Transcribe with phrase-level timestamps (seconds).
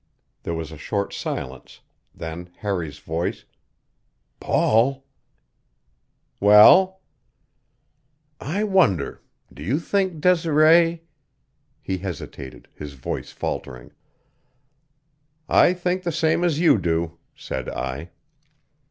[0.41, 1.81] There was a short silence,
[2.15, 3.45] then Harry's voice:
[4.39, 5.05] "Paul"
[6.39, 7.01] "Well?"
[8.39, 9.21] "I wonder
[9.53, 11.03] do you think Desiree"
[11.83, 13.91] He hesitated, his voice faltering.
[15.47, 18.09] "I think the same as you do," said I.